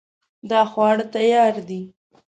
دا 0.49 0.61
خواړه 0.71 1.05
تیار 1.15 1.53
دي 1.67 1.81